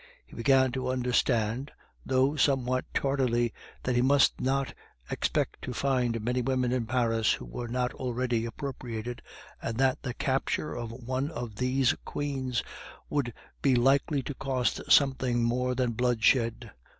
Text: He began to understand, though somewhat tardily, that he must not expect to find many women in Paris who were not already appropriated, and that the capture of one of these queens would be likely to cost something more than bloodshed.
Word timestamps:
He 0.25 0.35
began 0.35 0.71
to 0.71 0.89
understand, 0.89 1.69
though 2.03 2.35
somewhat 2.35 2.85
tardily, 2.91 3.53
that 3.83 3.93
he 3.95 4.01
must 4.01 4.41
not 4.41 4.73
expect 5.11 5.61
to 5.61 5.73
find 5.75 6.19
many 6.23 6.41
women 6.41 6.71
in 6.71 6.87
Paris 6.87 7.33
who 7.33 7.45
were 7.45 7.67
not 7.67 7.93
already 7.93 8.45
appropriated, 8.47 9.21
and 9.61 9.77
that 9.77 10.01
the 10.01 10.15
capture 10.15 10.73
of 10.73 10.91
one 10.91 11.29
of 11.29 11.57
these 11.57 11.93
queens 12.03 12.63
would 13.11 13.31
be 13.61 13.75
likely 13.75 14.23
to 14.23 14.33
cost 14.33 14.81
something 14.91 15.43
more 15.43 15.75
than 15.75 15.91
bloodshed. 15.91 16.71